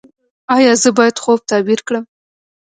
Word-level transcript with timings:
ایا 0.55 0.73
زه 0.81 0.89
باید 0.97 1.15
خوب 1.23 1.39
تعبیر 1.49 1.79
کړم؟ 1.87 2.03